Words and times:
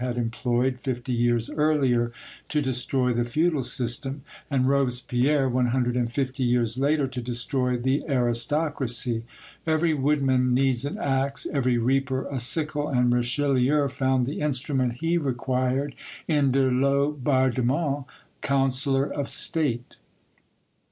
had 0.01 0.17
employed 0.17 0.79
fifty 0.79 1.13
years 1.13 1.47
earlier 1.51 2.11
to 2.49 2.59
destroy 2.59 3.13
the 3.13 3.23
feudal 3.23 3.61
system, 3.61 4.23
and 4.49 4.67
Robespierre 4.67 5.47
one 5.47 5.67
hundred 5.67 5.95
and 5.95 6.11
fifty 6.11 6.43
years 6.43 6.75
later 6.75 7.05
to 7.07 7.21
destroy 7.21 7.77
the 7.77 8.03
aristocracy. 8.09 9.23
Every 9.67 9.93
woodman 9.93 10.55
needs 10.55 10.85
an 10.85 10.97
axe, 10.97 11.45
every 11.53 11.77
reaper 11.77 12.25
a 12.31 12.39
sickle, 12.39 12.87
and 12.89 13.13
Richelieu 13.13 13.87
found 13.89 14.25
the 14.25 14.41
instrument 14.41 14.93
he 15.01 15.19
required 15.19 15.93
in 16.27 16.51
de 16.51 16.71
Laubardemont, 16.71 18.05
Councillor 18.41 19.05
of 19.05 19.29
State. 19.29 19.97